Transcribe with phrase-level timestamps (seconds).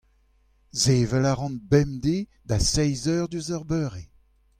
[0.81, 4.03] sevel a ran bemdez da seizh eur diouzh ar beure.